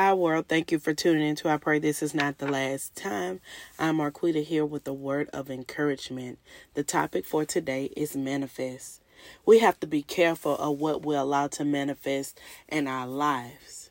[0.00, 0.46] Hi, world.
[0.46, 3.40] Thank you for tuning in to I pray this is not the last time.
[3.80, 6.38] I'm Marquita here with a word of encouragement.
[6.74, 9.00] The topic for today is manifest.
[9.44, 12.38] We have to be careful of what we allow to manifest
[12.68, 13.90] in our lives.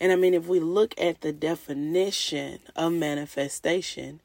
[0.00, 4.18] And I mean, if we look at the definition of manifestation,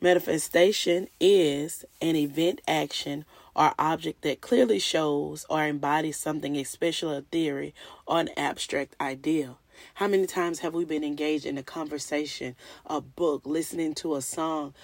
[0.00, 3.24] manifestation is an event, action,
[3.56, 7.74] or object that clearly shows or embodies something, especially a theory
[8.06, 9.58] or an abstract ideal.
[9.94, 14.22] How many times have we been engaged in a conversation, a book, listening to a
[14.22, 14.74] song,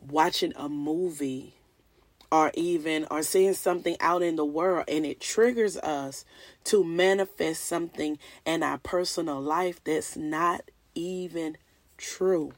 [0.00, 1.54] watching a movie,
[2.32, 6.24] or even or seeing something out in the world and it triggers us
[6.64, 10.62] to manifest something in our personal life that's not
[10.94, 11.58] even
[11.98, 12.54] true.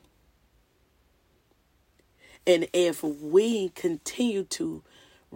[2.46, 4.82] And if we continue to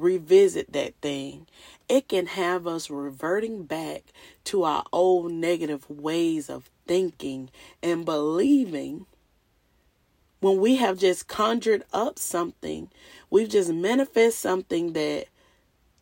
[0.01, 1.47] revisit that thing,
[1.89, 4.05] it can have us reverting back
[4.45, 7.51] to our old negative ways of thinking
[7.83, 9.07] and believing.
[10.41, 12.91] When we have just conjured up something
[13.31, 15.27] we've just manifest something that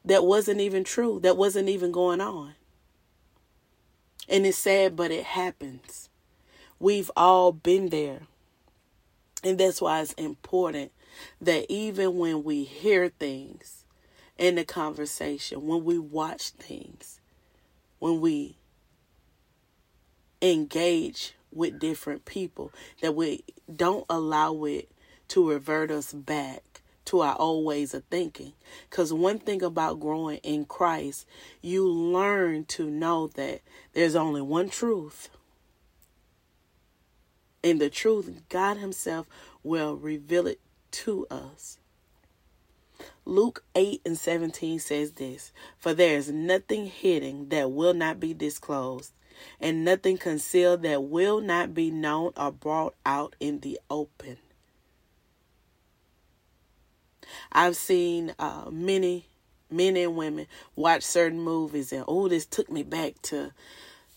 [0.05, 2.55] that wasn't even true that wasn't even going on.
[4.29, 6.09] And it's sad but it happens.
[6.79, 8.23] We've all been there.
[9.43, 10.93] And that's why it's important
[11.41, 13.85] that even when we hear things
[14.39, 17.21] in the conversation, when we watch things,
[17.99, 18.57] when we
[20.43, 24.91] engage with different people, that we don't allow it
[25.29, 26.63] to revert us back
[27.07, 28.53] to our old ways of thinking.
[28.91, 31.27] Because one thing about growing in Christ,
[31.63, 33.63] you learn to know that
[33.95, 35.31] there's only one truth.
[37.65, 39.27] And the truth, God Himself
[39.63, 40.61] will reveal it
[40.93, 41.79] to us.
[43.29, 48.33] Luke 8 and 17 says this For there is nothing hidden that will not be
[48.33, 49.13] disclosed,
[49.61, 54.39] and nothing concealed that will not be known or brought out in the open.
[57.51, 59.27] I've seen uh, many
[59.69, 63.53] men and women watch certain movies, and oh, this took me back to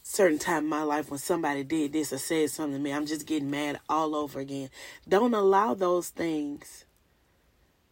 [0.03, 2.94] certain time in my life when somebody did this or said something to me.
[2.94, 4.69] I'm just getting mad all over again.
[5.08, 6.86] Don't allow those things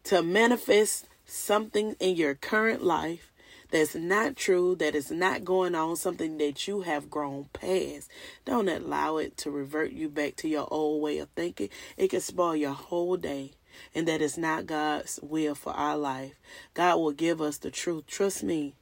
[0.08, 3.30] to manifest something in your current life
[3.70, 8.10] that's not true, that is not going on, something that you have grown past.
[8.46, 11.68] Don't allow it to revert you back to your old way of thinking.
[11.98, 13.50] It can spoil your whole day.
[13.94, 16.32] And that is not God's will for our life.
[16.72, 18.06] God will give us the truth.
[18.06, 18.72] Trust me.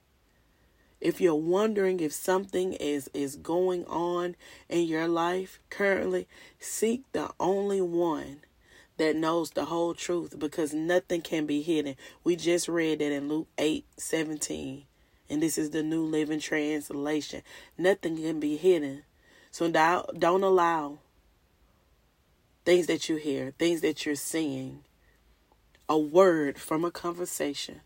[1.01, 4.37] If you're wondering if something is, is going on
[4.69, 6.29] in your life currently,
[6.61, 8.43] seek the only one
[8.99, 11.97] that knows the whole truth because nothing can be hidden.
[12.25, 14.85] We just read that in Luke 8 17.
[15.29, 17.43] And this is the New Living Translation.
[17.77, 19.03] Nothing can be hidden.
[19.51, 20.99] So don't allow
[22.65, 24.85] things that you hear, things that you're seeing,
[25.89, 27.81] a word from a conversation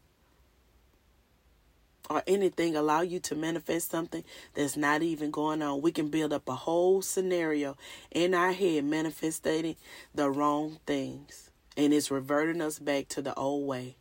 [2.10, 5.80] or anything allow you to manifest something that's not even going on.
[5.80, 7.76] We can build up a whole scenario
[8.10, 9.76] in our head manifesting
[10.12, 11.50] the wrong things.
[11.76, 13.96] And it's reverting us back to the old way.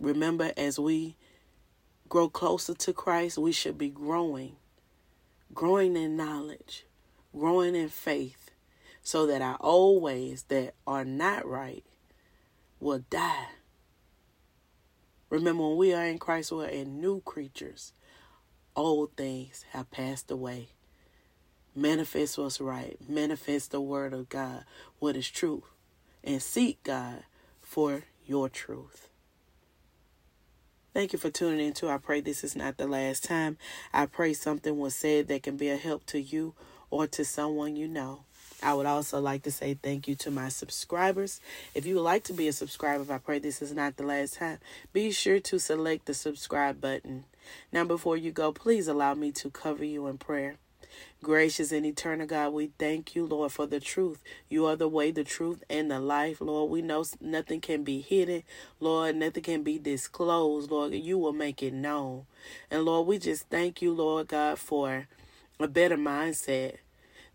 [0.00, 1.14] Remember, as we
[2.08, 4.56] grow closer to Christ, we should be growing,
[5.54, 6.86] growing in knowledge,
[7.32, 8.50] growing in faith,
[9.02, 11.84] so that our old ways that are not right
[12.80, 13.46] will die
[15.30, 17.92] Remember, when we are in Christ, we are in new creatures.
[18.76, 20.70] Old things have passed away.
[21.74, 22.96] Manifest what's right.
[23.08, 24.64] Manifest the word of God,
[24.98, 25.64] what is truth.
[26.24, 27.22] And seek God
[27.62, 29.08] for your truth.
[30.92, 33.56] Thank you for tuning in to I pray this is not the last time.
[33.92, 36.54] I pray something was said that can be a help to you
[36.90, 38.24] or to someone you know.
[38.62, 41.40] I would also like to say thank you to my subscribers.
[41.74, 44.34] If you would like to be a subscriber, I pray this is not the last
[44.34, 44.58] time,
[44.92, 47.24] be sure to select the subscribe button.
[47.72, 50.56] Now, before you go, please allow me to cover you in prayer.
[51.22, 54.22] Gracious and eternal God, we thank you, Lord, for the truth.
[54.48, 56.70] You are the way, the truth, and the life, Lord.
[56.70, 58.42] We know nothing can be hidden,
[58.80, 59.16] Lord.
[59.16, 60.92] Nothing can be disclosed, Lord.
[60.92, 62.26] You will make it known.
[62.70, 65.08] And Lord, we just thank you, Lord God, for
[65.58, 66.76] a better mindset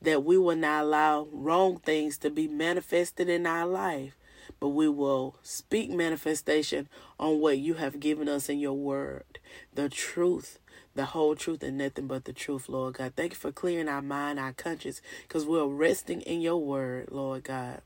[0.02, 4.18] that we will not allow wrong things to be manifested in our life,
[4.60, 6.88] but we will speak manifestation
[7.20, 9.40] on what you have given us in your word,
[9.74, 10.60] the truth,
[10.94, 13.14] the whole truth, and nothing but the truth, Lord God.
[13.16, 17.44] Thank you for clearing our mind, our conscience, because we're resting in your word, Lord
[17.44, 17.82] God.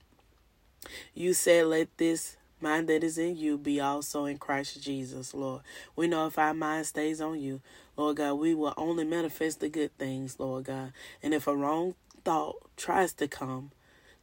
[1.14, 5.62] You said, let this mind that is in you be also in Christ Jesus, Lord.
[5.96, 7.62] We know if our mind stays on you,
[7.98, 10.94] Lord God, we will only manifest the good things, Lord God.
[11.22, 13.72] And if a wrong thought tries to come,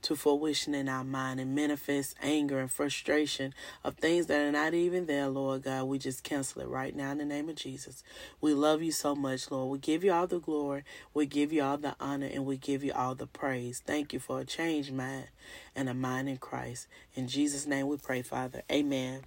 [0.06, 4.72] to fruition in our mind and manifest anger and frustration of things that are not
[4.72, 5.84] even there, Lord God.
[5.84, 8.04] We just cancel it right now in the name of Jesus.
[8.40, 9.68] We love you so much, Lord.
[9.68, 12.84] We give you all the glory, we give you all the honor, and we give
[12.84, 13.82] you all the praise.
[13.84, 15.26] Thank you for a changed mind
[15.74, 16.86] and a mind in Christ.
[17.14, 18.62] In Jesus' name we pray, Father.
[18.70, 19.22] Amen.